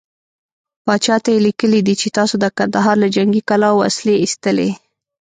پاچا 0.85 1.15
ته 1.23 1.29
يې 1.33 1.39
ليکلي 1.47 1.81
دي 1.87 1.93
چې 2.01 2.07
تاسو 2.17 2.35
د 2.39 2.45
کندهار 2.57 2.95
له 3.03 3.07
جنګې 3.15 3.41
کلا 3.49 3.69
وسلې 3.73 4.15
ايستلې. 4.23 4.69